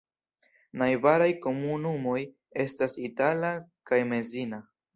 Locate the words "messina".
4.13-4.65